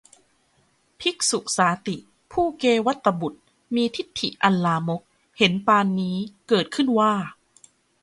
[0.99, 1.97] ภิกษุสาติ
[2.31, 3.39] ผู้เกวัฏฏบุตร
[3.75, 5.01] มีทิฏฐิอันลามก
[5.37, 7.13] เห็นปานนี้เกิดขึ้นว่า